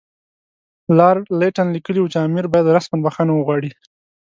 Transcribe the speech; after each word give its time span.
لارډ 0.97 1.25
لیټن 1.39 1.67
لیکلي 1.75 1.99
وو 2.01 2.11
چې 2.13 2.17
امیر 2.27 2.45
باید 2.51 2.73
رسماً 2.75 2.97
بخښنه 3.03 3.31
وغواړي. 3.35 3.71